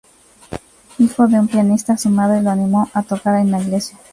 Hijo 0.97 1.27
de 1.27 1.39
un 1.39 1.47
pianista, 1.47 1.95
su 1.95 2.09
madre 2.09 2.41
lo 2.41 2.49
animó 2.49 2.89
a 2.95 3.03
tocar 3.03 3.35
en 3.39 3.51
la 3.51 3.61
iglesia. 3.61 3.99